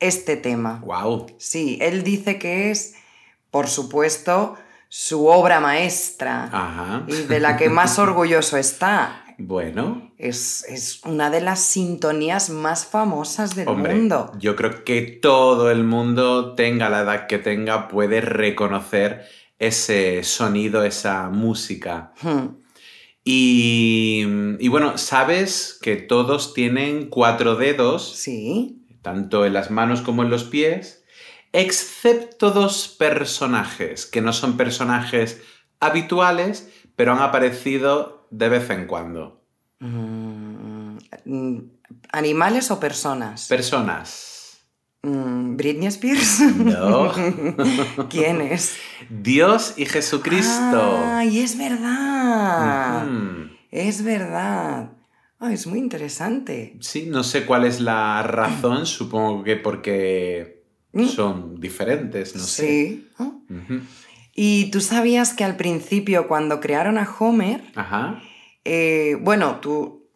este 0.00 0.36
tema. 0.36 0.80
Wow. 0.84 1.26
Sí, 1.38 1.78
él 1.80 2.02
dice 2.02 2.38
que 2.38 2.70
es, 2.70 2.94
por 3.50 3.68
supuesto, 3.68 4.56
su 4.88 5.26
obra 5.26 5.60
maestra 5.60 6.44
Ajá. 6.52 7.04
y 7.08 7.22
de 7.22 7.40
la 7.40 7.56
que 7.56 7.68
más 7.68 7.98
orgulloso 7.98 8.56
está. 8.56 9.23
Bueno. 9.38 10.12
Es, 10.18 10.64
es, 10.68 11.00
una 11.04 11.30
de 11.30 11.40
las 11.40 11.60
sintonías 11.60 12.50
más 12.50 12.86
famosas 12.86 13.54
del 13.54 13.68
Hombre, 13.68 13.94
mundo. 13.94 14.32
Yo 14.38 14.56
creo 14.56 14.84
que 14.84 15.02
todo 15.02 15.70
el 15.70 15.84
mundo, 15.84 16.54
tenga 16.54 16.88
la 16.88 17.00
edad 17.00 17.26
que 17.26 17.38
tenga, 17.38 17.88
puede 17.88 18.20
reconocer 18.20 19.24
ese 19.58 20.22
sonido, 20.22 20.84
esa 20.84 21.28
música. 21.30 22.12
Hmm. 22.22 22.56
Y, 23.24 24.24
y, 24.58 24.68
bueno, 24.68 24.98
sabes 24.98 25.78
que 25.80 25.96
todos 25.96 26.52
tienen 26.52 27.08
cuatro 27.08 27.56
dedos. 27.56 28.14
Sí. 28.16 28.82
Tanto 29.02 29.46
en 29.46 29.54
las 29.54 29.70
manos 29.70 30.02
como 30.02 30.22
en 30.22 30.30
los 30.30 30.44
pies. 30.44 31.04
Excepto 31.52 32.50
dos 32.50 32.88
personajes, 32.88 34.06
que 34.06 34.20
no 34.20 34.32
son 34.32 34.56
personajes 34.56 35.40
habituales, 35.80 36.68
pero 36.96 37.12
han 37.12 37.22
aparecido 37.22 38.13
de 38.36 38.48
vez 38.48 38.68
en 38.70 38.86
cuando. 38.86 39.40
Mm, 39.80 40.96
¿Animales 42.12 42.70
o 42.70 42.80
personas? 42.80 43.46
Personas. 43.48 44.58
Mm, 45.02 45.56
¿Britney 45.56 45.86
Spears? 45.88 46.40
No. 46.56 47.12
¿Quién 48.10 48.40
es? 48.40 48.76
Dios 49.10 49.74
y 49.76 49.86
Jesucristo. 49.86 51.00
¡Ay, 51.04 51.40
es 51.40 51.56
verdad! 51.58 53.06
Es 53.70 54.02
verdad. 54.02 54.90
Es 55.40 55.66
muy 55.66 55.78
interesante. 55.78 56.76
Sí, 56.80 57.06
no 57.10 57.22
sé 57.22 57.44
cuál 57.44 57.64
es 57.64 57.80
la 57.80 58.22
razón, 58.22 58.86
supongo 58.86 59.44
que 59.44 59.56
porque 59.56 60.54
Mm. 60.96 61.06
son 61.08 61.60
diferentes, 61.60 62.36
no 62.36 62.42
sé. 62.44 62.66
Sí. 62.68 63.08
¿Ah? 63.18 63.32
¿Y 64.34 64.70
tú 64.70 64.80
sabías 64.80 65.32
que 65.32 65.44
al 65.44 65.56
principio, 65.56 66.26
cuando 66.26 66.60
crearon 66.60 66.98
a 66.98 67.08
Homer, 67.18 67.62
Ajá, 67.74 68.20
eh, 68.64 69.16
bueno, 69.20 69.60
tú, 69.60 70.08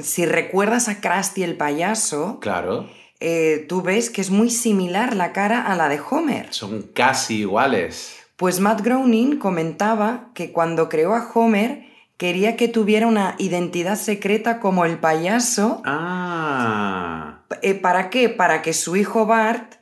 si 0.00 0.26
recuerdas 0.26 0.88
a 0.88 1.00
Krusty 1.00 1.42
el 1.42 1.56
payaso, 1.56 2.40
claro. 2.40 2.88
eh, 3.20 3.66
tú 3.68 3.82
ves 3.82 4.10
que 4.10 4.20
es 4.20 4.30
muy 4.30 4.50
similar 4.50 5.14
la 5.14 5.32
cara 5.32 5.62
a 5.66 5.76
la 5.76 5.88
de 5.88 6.00
Homer. 6.10 6.48
Son 6.50 6.82
casi 6.94 7.40
iguales. 7.40 8.16
Pues 8.36 8.58
Matt 8.58 8.80
Groening 8.80 9.36
comentaba 9.38 10.30
que 10.34 10.50
cuando 10.50 10.88
creó 10.88 11.14
a 11.14 11.30
Homer 11.34 11.84
quería 12.16 12.56
que 12.56 12.68
tuviera 12.68 13.06
una 13.06 13.34
identidad 13.38 13.96
secreta 13.96 14.60
como 14.60 14.84
el 14.84 14.98
payaso. 14.98 15.82
Ah. 15.84 17.40
Eh, 17.62 17.74
¿Para 17.74 18.10
qué? 18.10 18.28
Para 18.28 18.62
que 18.62 18.72
su 18.72 18.96
hijo 18.96 19.26
Bart 19.26 19.74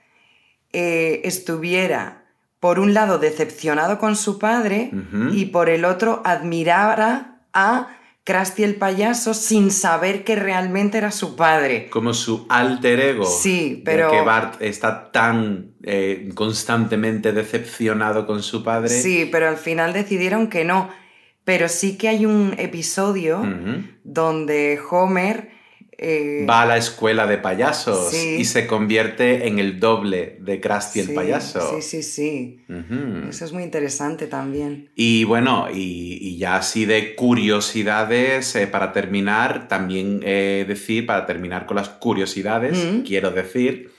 eh, 0.72 1.20
estuviera, 1.24 2.17
por 2.60 2.78
un 2.80 2.92
lado, 2.94 3.18
decepcionado 3.18 3.98
con 3.98 4.16
su 4.16 4.38
padre 4.38 4.90
y 5.32 5.46
por 5.46 5.68
el 5.68 5.84
otro, 5.84 6.22
admirara 6.24 7.40
a 7.52 7.88
Krusty 8.24 8.62
el 8.64 8.74
payaso 8.74 9.32
sin 9.32 9.70
saber 9.70 10.22
que 10.24 10.36
realmente 10.36 10.98
era 10.98 11.10
su 11.10 11.34
padre. 11.36 11.88
Como 11.88 12.12
su 12.12 12.46
alter 12.50 13.00
ego. 13.00 13.24
Sí, 13.24 13.80
pero- 13.84 14.10
que 14.10 14.20
Bart 14.20 14.60
está 14.60 15.10
tan 15.12 15.72
eh, 15.82 16.28
constantemente 16.34 17.32
decepcionado 17.32 18.26
con 18.26 18.42
su 18.42 18.62
padre. 18.62 18.90
Sí, 18.90 19.28
pero 19.32 19.48
al 19.48 19.56
final 19.56 19.92
decidieron 19.92 20.48
que 20.48 20.64
no. 20.64 20.90
Pero 21.44 21.68
sí 21.68 21.96
que 21.96 22.08
hay 22.08 22.26
un 22.26 22.54
episodio 22.58 23.42
donde 24.04 24.78
Homer... 24.90 25.57
eh, 26.00 26.46
Va 26.48 26.62
a 26.62 26.66
la 26.66 26.76
escuela 26.76 27.26
de 27.26 27.38
payasos 27.38 28.12
Sí. 28.12 28.36
y 28.38 28.44
se 28.44 28.68
convierte 28.68 29.48
en 29.48 29.58
el 29.58 29.80
doble 29.80 30.36
de 30.40 30.60
Krusty 30.60 31.00
el 31.00 31.12
payaso. 31.12 31.80
Sí, 31.80 31.82
sí, 31.82 32.02
sí. 32.04 32.60
Eso 33.28 33.44
es 33.44 33.52
muy 33.52 33.64
interesante 33.64 34.28
también. 34.28 34.90
Y 34.94 35.24
bueno, 35.24 35.66
y, 35.72 36.18
y 36.20 36.38
ya 36.38 36.54
así 36.56 36.84
de 36.84 37.16
curiosidades, 37.16 38.54
eh, 38.54 38.68
para 38.68 38.92
terminar, 38.92 39.66
también 39.66 40.20
eh, 40.24 40.64
decir, 40.68 41.04
para 41.04 41.26
terminar 41.26 41.66
con 41.66 41.76
las 41.76 41.88
curiosidades, 41.88 42.78
Mm. 42.78 43.00
quiero 43.02 43.32
decir, 43.32 43.90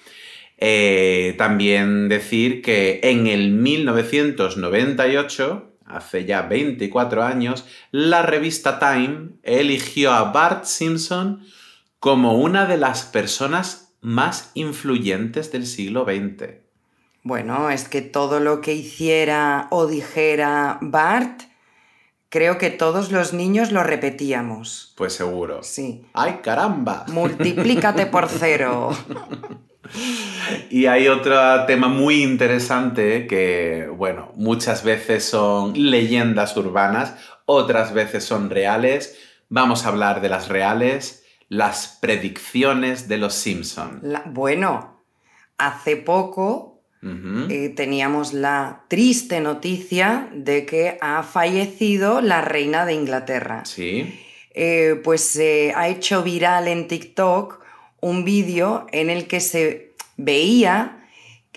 también 1.38 2.10
decir 2.10 2.62
que 2.62 3.00
en 3.04 3.28
el 3.28 3.52
1998, 3.52 5.72
hace 5.86 6.26
ya 6.26 6.44
24 6.44 7.24
años, 7.24 7.66
la 7.92 8.22
revista 8.22 8.80
Time 8.80 9.30
eligió 9.44 10.12
a 10.12 10.32
Bart 10.32 10.66
Simpson 10.66 11.44
como 12.00 12.36
una 12.36 12.66
de 12.66 12.78
las 12.78 13.04
personas 13.04 13.94
más 14.02 14.52
influyentes 14.54 15.52
del 15.52 15.66
siglo 15.66 16.06
XX. 16.06 16.60
Bueno, 17.24 17.70
es 17.70 17.90
que 17.90 18.02
todo 18.02 18.40
lo 18.40 18.62
que 18.62 18.74
hiciera 18.74 19.68
o 19.72 19.88
dijera 19.88 20.78
Bart, 20.82 21.42
creo 22.30 22.58
que 22.58 22.70
todos 22.70 23.12
los 23.12 23.34
niños 23.34 23.72
lo 23.72 23.84
repetíamos. 23.84 24.94
Pues 24.96 25.14
seguro. 25.14 25.62
Sí. 25.64 26.06
¡Ay, 26.14 26.40
caramba! 26.42 27.06
Multiplícate 27.12 28.06
por 28.06 28.30
cero. 28.30 28.92
Y 30.70 30.86
hay 30.86 31.08
otro 31.08 31.66
tema 31.66 31.88
muy 31.88 32.24
interesante 32.24 33.28
que, 33.28 33.90
bueno, 33.96 34.32
muchas 34.36 34.84
veces 34.84 35.26
son 35.26 35.74
leyendas 35.74 36.56
urbanas, 36.56 37.16
otras 37.46 37.94
veces 37.94 38.24
son 38.24 38.50
reales. 38.50 39.18
Vamos 39.50 39.86
a 39.86 39.90
hablar 39.90 40.22
de 40.22 40.30
las 40.30 40.48
reales, 40.48 41.19
las 41.50 41.98
predicciones 42.00 43.08
de 43.08 43.18
los 43.18 43.34
Simpson. 43.34 44.00
La- 44.04 44.24
bueno, 44.26 45.04
hace 45.58 45.98
poco 45.98 46.82
eh, 47.02 47.70
teníamos 47.76 48.34
la 48.34 48.84
triste 48.90 49.40
noticia 49.40 50.30
de 50.34 50.66
que 50.66 50.98
ha 51.00 51.24
fallecido 51.24 52.20
la 52.22 52.42
reina 52.42 52.86
de 52.86 52.94
Inglaterra. 52.94 53.64
Sí. 53.66 54.20
Eh, 54.54 55.00
pues 55.04 55.22
se 55.22 55.72
ha 55.76 55.88
hecho 55.88 56.24
viral 56.24 56.68
en 56.68 56.88
TikTok 56.90 57.62
un 58.02 58.26
vídeo 58.26 58.86
en 58.92 59.10
el 59.10 59.28
que 59.28 59.40
se 59.40 59.94
veía 60.18 61.06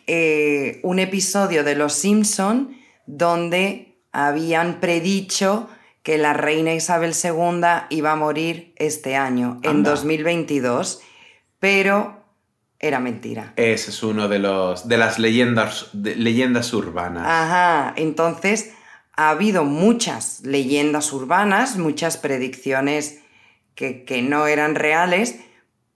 eh, 0.06 0.78
un 0.84 1.00
episodio 1.00 1.64
de 1.64 1.74
Los 1.74 1.94
Simpson 1.94 2.76
donde 3.06 3.98
habían 4.12 4.78
predicho 4.80 5.68
que 6.02 6.18
la 6.18 6.32
reina 6.32 6.74
Isabel 6.74 7.12
II 7.14 7.60
iba 7.90 8.12
a 8.12 8.16
morir 8.16 8.72
este 8.76 9.16
año, 9.16 9.60
en 9.62 9.70
Anda. 9.70 9.90
2022, 9.90 11.00
pero 11.58 12.24
era 12.80 12.98
mentira. 12.98 13.52
Ese 13.56 13.90
es 13.90 14.02
uno 14.02 14.28
de 14.28 14.40
los 14.40 14.88
de 14.88 14.96
las 14.96 15.18
leyendas, 15.18 15.88
de- 15.92 16.16
leyendas 16.16 16.72
urbanas. 16.74 17.24
Ajá, 17.26 17.94
entonces 17.96 18.72
ha 19.16 19.30
habido 19.30 19.64
muchas 19.64 20.40
leyendas 20.40 21.12
urbanas, 21.12 21.76
muchas 21.76 22.16
predicciones 22.16 23.20
que, 23.76 24.04
que 24.04 24.22
no 24.22 24.46
eran 24.48 24.74
reales, 24.74 25.38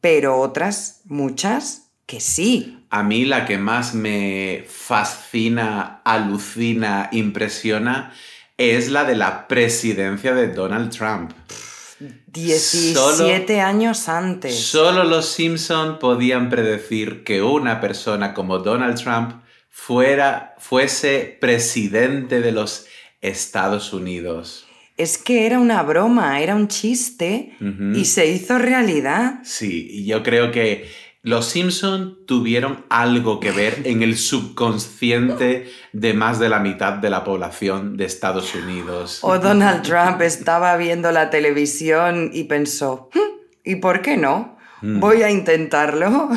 pero 0.01 0.37
otras, 0.39 1.01
muchas, 1.07 1.91
que 2.07 2.21
sí. 2.21 2.87
A 2.91 3.03
mí 3.03 3.25
la 3.25 3.47
que 3.47 3.59
más 3.59 3.95
me 3.95 4.65
fascina, 4.69 6.03
alucina, 6.05 7.09
impresiona 7.11 8.13
es 8.57 8.91
la 8.91 9.05
de 9.05 9.17
la 9.17 9.49
presidencia 9.49 10.35
de 10.35 10.49
Donald 10.49 10.91
Trump. 10.91 11.33
17 12.27 13.61
años 13.61 14.09
antes. 14.09 14.55
Solo 14.59 15.05
los 15.05 15.27
Simpson 15.27 15.99
podían 15.99 16.51
predecir 16.51 17.25
que 17.25 17.43
una 17.43 17.81
persona 17.81 18.35
como 18.35 18.59
Donald 18.59 19.01
Trump 19.03 19.43
fuera, 19.71 20.55
fuese 20.59 21.39
presidente 21.41 22.41
de 22.41 22.53
los 22.53 22.87
Estados 23.21 23.93
Unidos. 23.93 24.67
Es 24.97 25.19
que 25.19 25.47
era 25.47 25.59
una 25.59 25.83
broma, 25.83 26.41
era 26.41 26.55
un 26.55 26.69
chiste 26.69 27.53
y 27.95 28.07
se 28.07 28.27
hizo 28.27 28.59
realidad. 28.59 29.41
Sí, 29.45 29.89
y 29.91 30.07
yo 30.07 30.23
creo 30.23 30.51
que 30.53 30.89
los 31.27 31.47
Simpson 31.47 32.21
tuvieron 32.25 32.85
algo 32.89 33.41
que 33.41 33.51
ver 33.51 33.83
en 33.85 34.05
el 34.05 34.17
subconsciente 34.17 35.69
de 35.93 36.15
más 36.15 36.39
de 36.39 36.49
la 36.49 36.61
mitad 36.61 36.93
de 36.95 37.11
la 37.11 37.25
población 37.25 37.97
de 37.97 38.05
Estados 38.05 38.55
Unidos. 38.55 39.19
O 39.23 39.39
Donald 39.41 39.83
Trump 39.83 40.21
estaba 40.23 40.77
viendo 40.77 41.11
la 41.11 41.29
televisión 41.31 42.31
y 42.33 42.45
pensó, 42.45 43.11
"Hmm, 43.13 43.41
¿y 43.65 43.77
por 43.77 44.03
qué 44.03 44.17
no? 44.17 44.57
Mm. 44.83 45.01
Voy 45.01 45.23
a 45.23 45.31
intentarlo. 45.31 46.29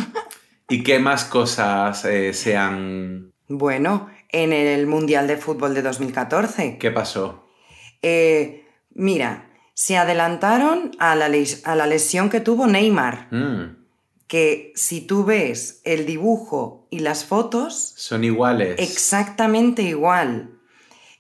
¿Y 0.70 0.82
qué 0.82 0.98
más 1.00 1.26
cosas 1.26 2.04
eh, 2.06 2.34
se 2.34 2.58
han... 2.58 3.32
Bueno, 3.48 4.10
en 4.30 4.54
el 4.54 4.88
Mundial 4.88 5.28
de 5.28 5.38
Fútbol 5.38 5.74
de 5.76 5.82
2014. 5.84 6.78
¿Qué 6.80 6.90
pasó? 6.92 7.48
Eh, 8.02 8.66
mira, 8.96 9.50
se 9.76 9.98
adelantaron 9.98 10.92
a 11.00 11.16
la, 11.16 11.30
les- 11.30 11.66
a 11.68 11.76
la 11.76 11.86
lesión 11.86 12.30
que 12.30 12.40
tuvo 12.40 12.66
Neymar, 12.68 13.28
Mm, 13.32 13.79
que 14.30 14.72
si 14.76 15.02
tú 15.02 15.26
ves 15.26 15.82
el 15.84 16.06
dibujo 16.06 16.88
y 16.92 17.00
las 17.00 17.26
fotos, 17.26 17.94
son 17.98 18.24
iguales. 18.24 18.76
exactamente 18.80 19.82
igual. 19.82 20.52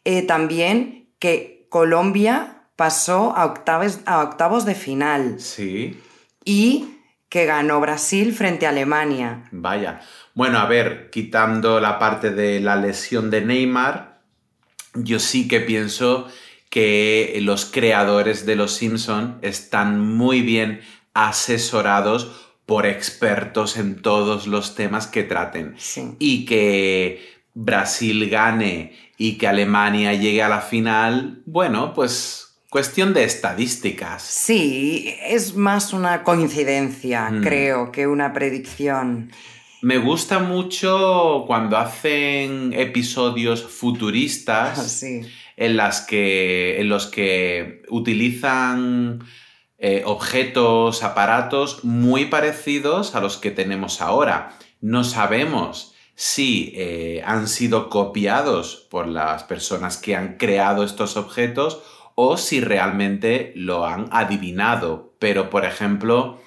Eh, 0.06 0.22
también 0.22 1.10
que 1.18 1.66
Colombia 1.70 2.64
pasó 2.76 3.36
a 3.36 3.46
octavos, 3.46 4.00
a 4.06 4.22
octavos 4.24 4.64
de 4.64 4.76
final 4.76 5.40
Sí, 5.40 6.00
y 6.46 6.96
que 7.30 7.46
ganó 7.46 7.80
Brasil 7.82 8.32
frente 8.34 8.66
a 8.68 8.70
Alemania. 8.70 9.44
vaya. 9.52 10.02
Bueno, 10.36 10.60
a 10.60 10.66
ver, 10.68 11.10
quitando 11.10 11.80
la 11.80 11.98
parte 12.00 12.30
de 12.32 12.60
la 12.60 12.76
lesión 12.76 13.30
de 13.32 13.42
Neymar, 13.42 14.22
yo 14.94 15.20
sí 15.20 15.48
que 15.48 15.60
pienso 15.62 16.28
que 16.70 17.38
los 17.42 17.66
creadores 17.66 18.46
de 18.46 18.56
Los 18.56 18.74
Simpson 18.76 19.40
están 19.42 20.00
muy 20.00 20.42
bien 20.42 20.82
asesorados 21.16 22.49
por 22.70 22.86
expertos 22.86 23.78
en 23.78 24.00
todos 24.04 24.46
los 24.46 24.76
temas 24.76 25.08
que 25.08 25.24
traten. 25.24 25.74
Sí. 25.78 26.04
Y 26.20 26.46
que 26.46 27.20
Brasil 27.56 28.30
gane 28.30 28.94
y 29.18 29.40
que 29.40 29.48
Alemania 29.48 30.14
llegue 30.14 30.44
a 30.44 30.50
la 30.50 30.62
final, 30.62 31.42
bueno, 31.48 31.94
pues 31.96 32.60
cuestión 32.70 33.16
de 33.16 33.24
estadísticas. 33.24 34.22
Sí, 34.22 35.16
es 35.26 35.56
más 35.56 35.94
una 35.94 36.24
coincidencia, 36.24 37.32
Mm. 37.32 37.42
creo, 37.44 37.92
que 37.92 38.06
una 38.06 38.32
predicción. 38.34 39.32
Me 39.82 39.98
gusta 39.98 40.38
mucho 40.38 41.46
cuando 41.48 41.76
hacen 41.78 42.72
episodios 42.74 43.64
futuristas 43.64 44.92
Sí. 45.00 45.22
en, 45.58 45.76
las 45.76 46.02
que, 46.02 46.80
en 46.80 46.88
los 46.88 47.08
que 47.08 47.82
utilizan 47.90 49.22
eh, 49.82 50.04
objetos, 50.06 51.04
aparatos 51.04 51.86
muy 51.86 52.26
parecidos 52.26 53.16
a 53.16 53.22
los 53.22 53.38
que 53.38 53.50
tenemos 53.50 54.02
ahora. 54.02 54.58
No 54.82 55.06
sabemos 55.06 55.94
si 56.16 56.74
eh, 56.76 57.24
han 57.26 57.48
sido 57.48 57.90
copiados 57.90 58.88
por 58.92 59.08
las 59.08 59.44
personas 59.44 59.96
que 59.96 60.18
han 60.18 60.36
creado 60.36 60.84
estos 60.84 61.16
objetos 61.16 61.82
o 62.16 62.36
si 62.36 62.60
realmente 62.60 63.54
lo 63.56 63.86
han 63.86 64.10
adivinado. 64.12 65.14
Pero, 65.18 65.50
por 65.50 65.64
ejemplo, 65.64 66.42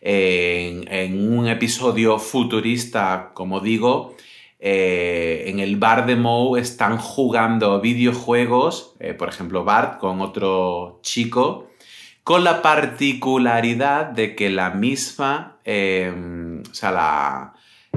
en, 0.00 1.30
un 1.30 1.46
episodio 1.46 2.18
futurista, 2.18 3.32
como 3.34 3.60
digo, 3.60 4.16
eh, 4.60 5.44
en 5.48 5.60
el 5.60 5.76
bar 5.76 6.06
de 6.06 6.16
Moe 6.16 6.58
están 6.58 6.96
jugando 6.96 7.82
videojuegos, 7.82 8.94
por 9.18 9.28
ejemplo, 9.28 9.64
Bart 9.64 9.98
con 9.98 10.22
otro 10.22 11.00
chico, 11.02 11.67
con 12.28 12.44
la 12.44 12.60
particularidad 12.60 14.04
de 14.04 14.36
que 14.36 14.50
la 14.50 14.68
misma, 14.68 15.56
eh, 15.64 16.12
o 16.70 16.74
sea, 16.74 16.90
la, 16.92 17.54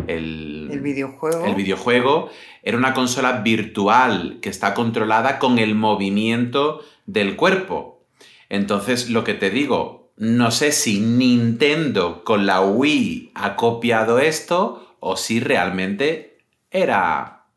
el, 0.08 0.70
El 0.72 0.80
videojuego. 0.80 1.46
el 1.46 1.54
videojuego 1.54 2.30
era 2.64 2.78
una 2.78 2.94
consola 2.94 3.42
virtual 3.42 4.40
que 4.42 4.48
está 4.48 4.74
controlada 4.74 5.38
con 5.38 5.60
el 5.60 5.76
movimiento 5.76 6.80
del 7.06 7.36
cuerpo. 7.36 8.06
Entonces, 8.48 9.10
lo 9.10 9.26
que 9.26 9.34
te 9.34 9.50
digo, 9.50 10.14
no 10.16 10.52
sé 10.52 10.72
si 10.72 11.02
Nintendo 11.02 12.24
con 12.24 12.46
la 12.46 12.62
Wii 12.62 13.34
ha 13.36 13.58
copiado 13.58 14.18
esto 14.20 14.96
o 15.02 15.18
si 15.18 15.42
realmente 15.42 16.38
era 16.70 17.48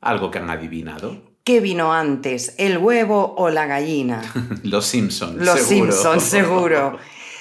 algo 0.00 0.30
que 0.30 0.38
han 0.38 0.48
adivinado. 0.48 1.29
¿Qué 1.44 1.60
vino 1.60 1.92
antes, 1.92 2.54
el 2.58 2.78
huevo 2.78 3.34
o 3.36 3.50
la 3.50 3.66
gallina? 3.66 4.22
Los 4.62 4.86
Simpsons. 4.86 5.36
Los 5.36 5.60
seguro. 5.60 5.92
Simpsons, 5.92 6.22
seguro. 6.38 6.98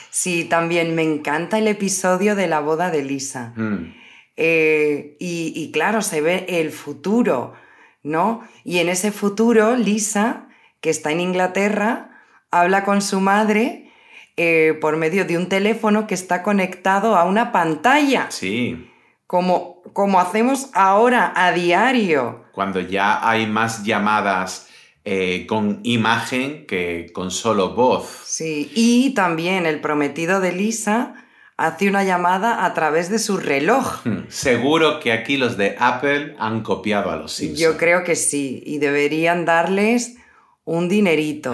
Sí, 0.10 0.46
también 0.46 0.96
me 0.96 1.04
encanta 1.04 1.58
el 1.60 1.68
episodio 1.68 2.36
de 2.36 2.48
la 2.48 2.60
boda 2.62 2.90
de 2.92 3.04
Lisa. 3.04 3.54
Mm, 3.56 3.94
Eh, 4.42 5.18
y, 5.20 5.52
y 5.54 5.72
claro, 5.72 6.02
se 6.02 6.22
ve 6.22 6.46
el 6.48 6.72
futuro, 6.72 7.54
¿no? 8.04 8.42
Y 8.64 8.78
en 8.80 8.88
ese 8.88 9.12
futuro, 9.12 9.76
Lisa, 9.76 10.48
que 10.80 10.90
está 10.90 11.12
en 11.12 11.20
Inglaterra, 11.20 12.22
habla 12.50 12.86
con 12.86 13.02
su 13.02 13.20
madre 13.20 13.92
eh, 14.38 14.78
por 14.80 14.96
medio 14.96 15.26
de 15.26 15.38
un 15.38 15.50
teléfono 15.50 16.08
que 16.08 16.16
está 16.16 16.42
conectado 16.42 17.18
a 17.18 17.26
una 17.26 17.52
pantalla, 17.52 18.28
sí, 18.30 18.90
como, 19.30 19.84
como 19.94 20.20
hacemos 20.20 20.72
ahora 20.74 21.32
a 21.36 21.52
diario. 21.52 22.46
cuando 22.52 22.80
ya 22.80 23.30
hay 23.30 23.46
más 23.46 23.84
llamadas 23.84 24.68
eh, 25.06 25.46
con 25.48 25.82
imagen 25.84 26.66
que 26.66 27.12
con 27.14 27.30
solo 27.30 27.76
voz. 27.76 28.10
Sí, 28.26 28.72
y 28.74 29.14
también 29.14 29.68
el 29.68 29.82
prometido 29.82 30.40
de 30.40 30.52
Lisa 30.52 31.14
hace 31.58 31.88
una 31.88 32.04
llamada 32.04 32.66
a 32.66 32.74
través 32.74 33.12
de 33.12 33.20
su 33.20 33.38
reloj. 33.38 34.02
Seguro 34.30 35.00
que 35.00 35.12
aquí 35.12 35.38
los 35.38 35.58
de 35.58 35.76
Apple 35.78 36.36
han 36.40 36.64
copiado 36.64 37.12
a 37.12 37.16
los 37.16 37.32
Simpsons. 37.32 37.60
Yo 37.60 37.78
creo 37.78 38.04
que 38.04 38.16
sí, 38.16 38.64
y 38.66 38.80
deberían 38.80 39.46
darles 39.46 40.18
un 40.66 40.90
dinerito. 40.90 41.54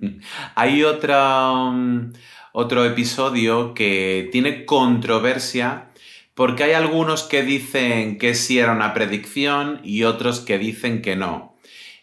Hay 0.56 0.82
otra, 0.82 1.52
um, 1.52 2.12
otro 2.50 2.84
episodio 2.84 3.72
que 3.72 4.28
tiene 4.32 4.64
controversia 4.64 5.90
porque 6.34 6.64
hay 6.64 6.72
algunos 6.72 7.22
que 7.22 7.42
dicen 7.42 8.18
que 8.18 8.34
sí 8.34 8.58
era 8.58 8.72
una 8.72 8.92
predicción 8.92 9.80
y 9.84 10.02
otros 10.04 10.40
que 10.40 10.58
dicen 10.58 11.00
que 11.00 11.16
no. 11.16 11.56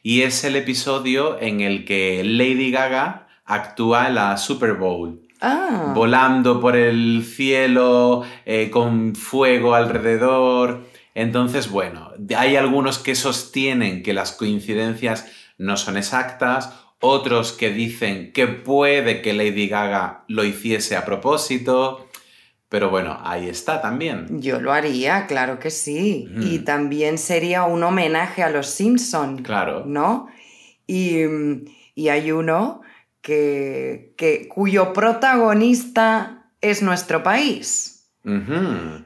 Y 0.04 0.22
es 0.22 0.44
el 0.44 0.56
episodio 0.56 1.40
en 1.40 1.62
el 1.62 1.86
que 1.86 2.24
Lady 2.24 2.72
Gaga 2.72 3.28
actúa 3.46 4.08
en 4.08 4.16
la 4.16 4.38
Super 4.38 4.74
Bowl. 4.74 5.22
Ah, 5.42 5.94
volando 5.96 6.62
por 6.62 6.76
el 6.76 7.26
cielo, 7.26 8.24
eh, 8.46 8.70
con 8.70 9.16
fuego 9.16 9.74
alrededor. 9.74 10.84
Entonces, 11.16 11.70
bueno, 11.70 12.12
hay 12.38 12.56
algunos 12.56 13.00
que 13.00 13.16
sostienen 13.16 14.04
que 14.04 14.14
las 14.14 14.34
coincidencias 14.34 15.26
no 15.58 15.78
son 15.78 15.98
exactas, 15.98 16.74
otros 17.00 17.52
que 17.52 17.72
dicen 17.72 18.32
que 18.32 18.48
puede 18.48 19.22
que 19.22 19.34
Lady 19.34 19.68
Gaga 19.68 20.24
lo 20.28 20.44
hiciese 20.44 20.96
a 20.96 21.06
propósito, 21.06 22.08
pero 22.72 22.90
bueno, 22.90 23.20
ahí 23.26 23.50
está 23.50 23.82
también. 23.82 24.40
yo 24.40 24.62
lo 24.62 24.72
haría, 24.72 25.28
claro 25.28 25.60
que 25.60 25.70
sí. 25.70 26.30
Mm. 26.32 26.42
Y 26.42 26.60
también 26.60 27.18
sería 27.18 27.66
un 27.66 27.84
homenaje 27.84 28.44
a 28.44 28.50
los 28.50 28.68
Simpson, 28.68 29.40
Claro. 29.44 29.84
¿no? 29.86 30.30
Y, 30.88 31.20
y 31.96 32.08
hay 32.08 32.32
uno 32.32 32.80
que, 33.22 34.14
que, 34.16 34.48
cuyo 34.48 34.94
protagonista 34.94 36.50
es 36.62 36.82
nuestro 36.82 37.24
país. 37.24 38.10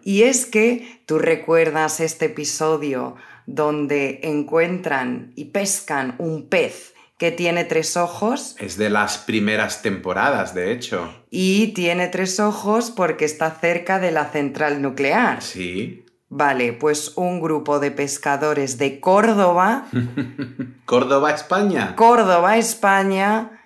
Y 0.03 0.23
es 0.23 0.45
que 0.45 1.01
tú 1.07 1.17
recuerdas 1.17 2.01
este 2.01 2.25
episodio 2.25 3.15
donde 3.47 4.19
encuentran 4.23 5.31
y 5.35 5.45
pescan 5.45 6.13
un 6.19 6.49
pez 6.49 6.93
que 7.17 7.31
tiene 7.31 7.63
tres 7.63 7.95
ojos 7.95 8.55
Es 8.59 8.77
de 8.77 8.89
las 8.89 9.17
primeras 9.17 9.81
temporadas, 9.81 10.53
de 10.53 10.71
hecho. 10.73 11.13
y 11.29 11.67
tiene 11.73 12.07
tres 12.07 12.39
ojos 12.39 12.91
porque 12.91 13.25
está 13.25 13.51
cerca 13.51 13.99
de 13.99 14.11
la 14.11 14.25
central 14.25 14.81
nuclear. 14.81 15.41
Sí. 15.41 16.01
Vale, 16.27 16.73
pues 16.73 17.13
un 17.15 17.39
grupo 17.39 17.79
de 17.79 17.91
pescadores 17.91 18.77
de 18.77 18.99
Córdoba, 18.99 19.85
Córdoba, 20.85 21.31
España. 21.31 21.95
Córdoba, 21.95 22.57
España, 22.57 23.61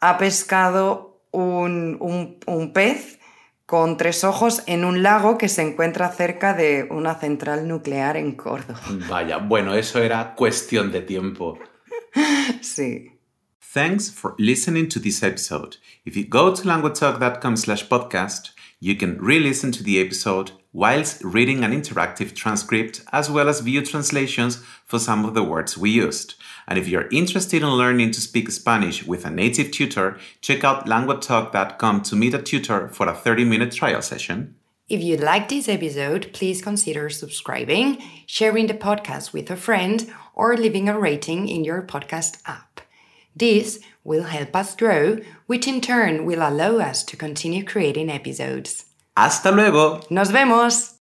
ha 0.00 0.18
pescado 0.18 1.20
un, 1.30 1.96
un, 2.00 2.38
un 2.46 2.72
pez 2.72 3.18
con 3.66 3.98
tres 3.98 4.24
ojos 4.24 4.62
en 4.66 4.84
un 4.84 5.02
lago 5.02 5.36
que 5.36 5.48
se 5.48 5.60
encuentra 5.62 6.08
cerca 6.08 6.54
de 6.54 6.88
una 6.90 7.14
central 7.16 7.68
nuclear 7.68 8.16
en 8.16 8.32
Córdoba. 8.32 8.80
Vaya, 9.10 9.36
bueno, 9.36 9.74
eso 9.74 10.02
era 10.02 10.34
cuestión 10.34 10.90
de 10.90 11.02
tiempo. 11.02 11.58
Sí. 12.62 13.12
Thanks 13.60 14.08
for 14.08 14.34
listening 14.38 14.88
to 14.88 14.98
this 14.98 15.22
episode. 15.22 15.76
If 16.04 16.16
you 16.16 16.24
go 16.24 16.54
to 16.54 16.62
languagetalk.com 16.62 17.56
slash 17.56 17.86
podcast, 17.86 18.50
you 18.80 18.96
can 18.96 19.18
re-listen 19.18 19.72
to 19.72 19.82
the 19.82 20.00
episode 20.00 20.52
whilst 20.72 21.22
reading 21.22 21.64
an 21.64 21.72
interactive 21.72 22.34
transcript 22.34 23.02
as 23.12 23.30
well 23.30 23.48
as 23.48 23.60
view 23.60 23.84
translations 23.84 24.62
for 24.84 24.98
some 24.98 25.24
of 25.24 25.34
the 25.34 25.42
words 25.42 25.76
we 25.76 25.90
used. 25.90 26.34
And 26.66 26.78
if 26.78 26.88
you're 26.88 27.08
interested 27.10 27.62
in 27.62 27.68
learning 27.68 28.12
to 28.12 28.20
speak 28.20 28.50
Spanish 28.50 29.04
with 29.04 29.24
a 29.24 29.30
native 29.30 29.70
tutor, 29.70 30.18
check 30.40 30.64
out 30.64 30.86
languagetalk.com 30.86 32.02
to 32.02 32.16
meet 32.16 32.34
a 32.34 32.42
tutor 32.42 32.88
for 32.88 33.08
a 33.08 33.14
30-minute 33.14 33.72
trial 33.72 34.00
session. 34.00 34.54
If 34.88 35.02
you 35.02 35.18
liked 35.18 35.50
this 35.50 35.68
episode, 35.68 36.30
please 36.32 36.62
consider 36.62 37.10
subscribing, 37.10 38.02
sharing 38.24 38.68
the 38.68 38.74
podcast 38.74 39.34
with 39.34 39.50
a 39.50 39.56
friend, 39.56 40.10
or 40.34 40.56
leaving 40.56 40.88
a 40.88 40.98
rating 40.98 41.46
in 41.46 41.62
your 41.62 41.82
podcast 41.82 42.38
app. 42.46 42.80
This 43.36 43.80
will 44.02 44.24
help 44.24 44.56
us 44.56 44.74
grow, 44.74 45.18
which 45.46 45.68
in 45.68 45.82
turn 45.82 46.24
will 46.24 46.40
allow 46.40 46.78
us 46.78 47.04
to 47.04 47.18
continue 47.18 47.64
creating 47.64 48.08
episodes. 48.08 48.86
¡Hasta 49.14 49.52
luego! 49.52 50.00
¡Nos 50.08 50.30
vemos! 50.30 50.97